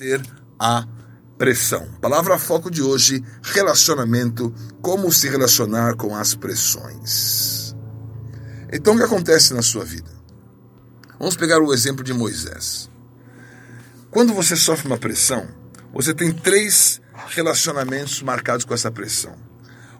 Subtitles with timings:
[0.00, 0.22] ter
[0.58, 0.86] a
[1.36, 1.86] pressão.
[2.00, 7.76] Palavra foco de hoje: relacionamento, como se relacionar com as pressões.
[8.72, 10.10] Então, o que acontece na sua vida?
[11.18, 12.88] Vamos pegar o exemplo de Moisés.
[14.10, 15.46] Quando você sofre uma pressão,
[15.92, 16.98] você tem três
[17.28, 19.34] relacionamentos marcados com essa pressão.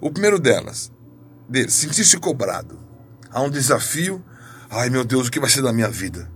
[0.01, 0.91] O primeiro delas,
[1.47, 2.81] dele, sentir-se cobrado.
[3.31, 4.25] Há um desafio.
[4.71, 6.31] Ai meu Deus, o que vai ser da minha vida?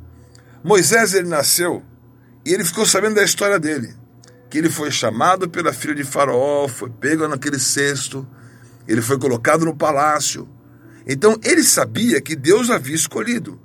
[0.62, 1.82] Moisés, ele nasceu
[2.44, 3.94] e ele ficou sabendo da história dele.
[4.50, 8.26] Que ele foi chamado pela filha de Faraó, foi pego naquele cesto,
[8.86, 10.48] ele foi colocado no palácio.
[11.06, 13.60] Então ele sabia que Deus havia escolhido,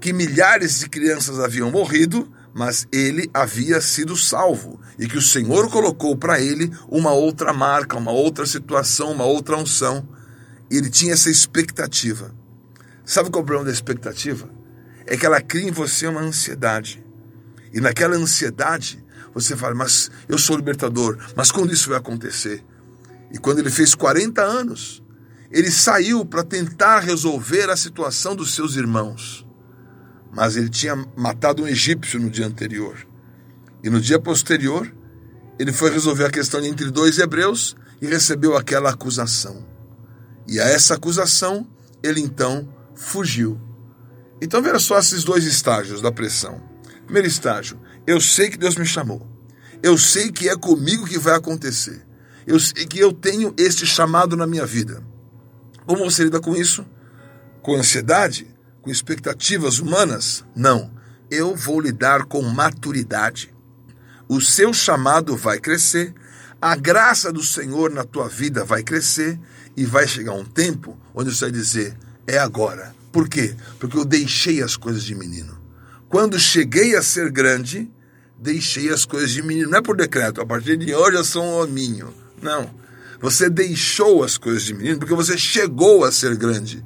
[0.00, 5.70] que milhares de crianças haviam morrido, mas ele havia sido salvo e que o Senhor
[5.70, 10.08] colocou para ele uma outra marca, uma outra situação, uma outra unção.
[10.70, 12.34] E ele tinha essa expectativa.
[13.04, 14.50] Sabe qual é o problema da expectativa?
[15.06, 17.02] É que ela cria em você uma ansiedade.
[17.72, 19.04] E naquela ansiedade,
[19.34, 22.64] você fala, mas eu sou libertador, mas quando isso vai acontecer?
[23.32, 25.02] E quando ele fez 40 anos,
[25.50, 29.46] ele saiu para tentar resolver a situação dos seus irmãos.
[30.32, 33.06] Mas ele tinha matado um egípcio no dia anterior.
[33.82, 34.92] E no dia posterior,
[35.58, 39.66] ele foi resolver a questão entre dois hebreus e recebeu aquela acusação.
[40.46, 41.66] E a essa acusação,
[42.02, 43.60] ele então fugiu.
[44.40, 46.67] Então veja só esses dois estágios da pressão.
[47.08, 49.26] Primeiro estágio, eu sei que Deus me chamou.
[49.82, 52.06] Eu sei que é comigo que vai acontecer.
[52.46, 55.02] Eu sei que eu tenho este chamado na minha vida.
[55.86, 56.84] Como você lida com isso?
[57.62, 58.54] Com ansiedade?
[58.82, 60.44] Com expectativas humanas?
[60.54, 60.92] Não.
[61.30, 63.54] Eu vou lidar com maturidade.
[64.28, 66.14] O seu chamado vai crescer,
[66.60, 69.40] a graça do Senhor na tua vida vai crescer
[69.74, 72.94] e vai chegar um tempo onde você vai dizer: é agora.
[73.10, 73.56] Por quê?
[73.78, 75.67] Porque eu deixei as coisas de menino.
[76.08, 77.90] Quando cheguei a ser grande,
[78.38, 79.70] deixei as coisas de menino.
[79.70, 82.14] Não é por decreto, a partir de hoje eu sou um hominho.
[82.40, 82.70] Não.
[83.20, 86.84] Você deixou as coisas de menino porque você chegou a ser grande.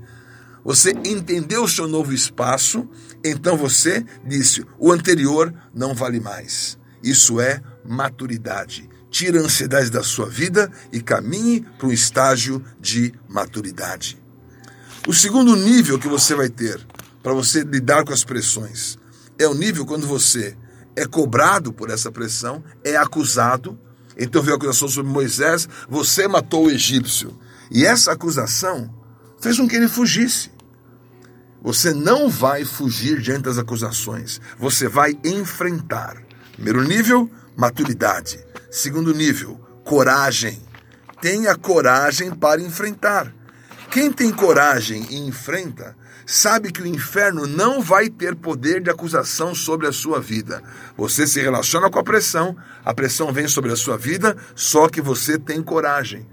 [0.64, 2.88] Você entendeu o seu novo espaço,
[3.24, 6.76] então você disse: o anterior não vale mais.
[7.02, 8.88] Isso é maturidade.
[9.10, 14.20] Tira a ansiedade da sua vida e caminhe para um estágio de maturidade.
[15.06, 16.80] O segundo nível que você vai ter
[17.22, 18.98] para você lidar com as pressões
[19.38, 20.56] é o nível quando você
[20.94, 23.78] é cobrado por essa pressão, é acusado.
[24.16, 27.38] Então veio a acusação sobre Moisés: você matou o egípcio.
[27.70, 28.92] E essa acusação
[29.40, 30.50] fez com que ele fugisse.
[31.62, 36.20] Você não vai fugir diante das acusações, você vai enfrentar.
[36.54, 38.44] Primeiro nível, maturidade.
[38.70, 40.60] Segundo nível, coragem.
[41.20, 43.32] Tenha coragem para enfrentar.
[43.90, 45.96] Quem tem coragem e enfrenta,
[46.32, 50.62] sabe que o inferno não vai ter poder de acusação sobre a sua vida.
[50.96, 55.02] Você se relaciona com a pressão, a pressão vem sobre a sua vida, só que
[55.02, 56.26] você tem coragem.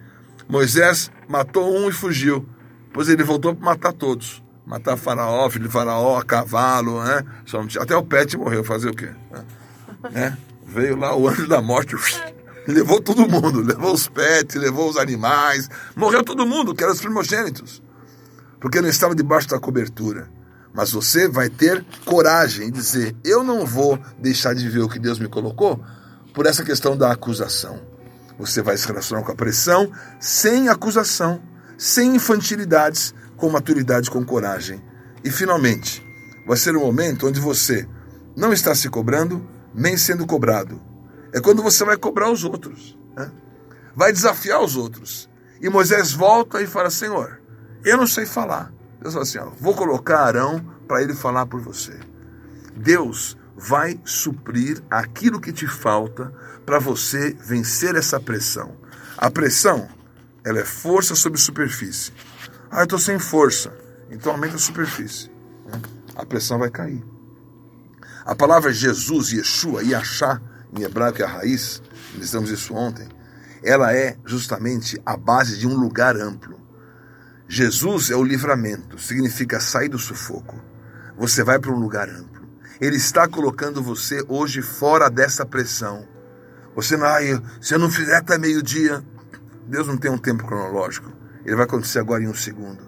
[0.47, 2.47] Moisés matou um e fugiu,
[2.93, 4.41] pois ele voltou para matar todos.
[4.65, 7.21] Matar faraó, filho de faraó, cavalo, né?
[7.81, 9.09] Até o pet morreu, fazer o quê?
[10.11, 10.37] Né?
[10.65, 11.95] Veio lá o anjo da morte,
[12.65, 17.01] levou todo mundo, levou os pets, levou os animais, morreu todo mundo, que eram os
[17.01, 17.81] primogênitos
[18.59, 20.29] porque não estava debaixo da cobertura.
[20.73, 24.99] Mas você vai ter coragem de dizer: eu não vou deixar de viver o que
[24.99, 25.83] Deus me colocou
[26.33, 27.81] por essa questão da acusação.
[28.37, 31.41] Você vai se relacionar com a pressão sem acusação,
[31.77, 34.81] sem infantilidades, com maturidade, com coragem.
[35.23, 36.01] E finalmente,
[36.47, 37.87] vai ser um momento onde você
[38.35, 40.81] não está se cobrando, nem sendo cobrado.
[41.33, 43.29] É quando você vai cobrar os outros, né?
[43.95, 45.29] vai desafiar os outros.
[45.61, 47.41] E Moisés volta e fala: Senhor,
[47.83, 48.71] eu não sei falar.
[49.01, 51.97] Deus fala assim: ó, vou colocar Arão para ele falar por você.
[52.75, 56.33] Deus vai suprir aquilo que te falta
[56.65, 58.75] para você vencer essa pressão.
[59.17, 59.87] A pressão,
[60.43, 62.13] ela é força sobre superfície.
[62.71, 63.73] Ah, eu estou sem força.
[64.09, 65.29] Então aumenta a superfície.
[66.15, 67.03] A pressão vai cair.
[68.25, 70.41] A palavra Jesus, Yeshua, Yachá,
[70.77, 71.81] em hebraico é a raiz,
[72.15, 73.07] listamos isso ontem,
[73.63, 76.59] ela é justamente a base de um lugar amplo.
[77.51, 80.61] Jesus é o livramento, significa sair do sufoco.
[81.17, 82.47] Você vai para um lugar amplo.
[82.79, 86.07] Ele está colocando você hoje fora dessa pressão.
[86.75, 87.17] Você não, ah,
[87.59, 89.03] se eu não fizer até meio-dia,
[89.67, 91.11] Deus não tem um tempo cronológico.
[91.43, 92.87] Ele vai acontecer agora em um segundo.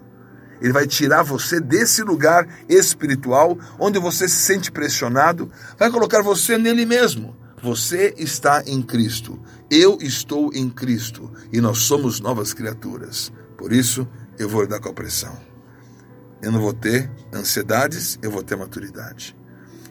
[0.60, 6.56] Ele vai tirar você desse lugar espiritual onde você se sente pressionado, vai colocar você
[6.56, 7.36] nele mesmo.
[7.60, 9.42] Você está em Cristo.
[9.68, 13.32] Eu estou em Cristo e nós somos novas criaturas.
[13.56, 15.36] Por isso, eu vou lidar com a pressão.
[16.42, 19.36] Eu não vou ter ansiedades, eu vou ter maturidade.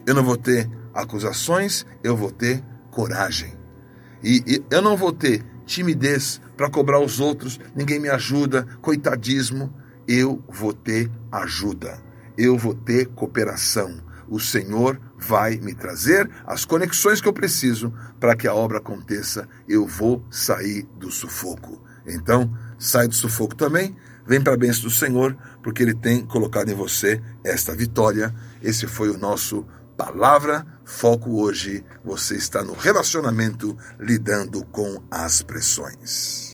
[0.06, 3.56] Eu não vou ter acusações, eu vou ter coragem.
[4.22, 9.72] E, e eu não vou ter timidez para cobrar os outros, ninguém me ajuda, coitadismo.
[10.06, 11.98] Eu vou ter ajuda,
[12.36, 14.02] eu vou ter cooperação.
[14.28, 19.48] O Senhor vai me trazer as conexões que eu preciso para que a obra aconteça.
[19.68, 21.82] Eu vou sair do sufoco.
[22.06, 23.96] Então, sai do sufoco também,
[24.26, 28.34] vem para a bênção do Senhor, porque Ele tem colocado em você esta vitória.
[28.62, 29.66] Esse foi o nosso
[29.96, 31.84] Palavra Foco hoje.
[32.04, 36.50] Você está no relacionamento lidando com as pressões.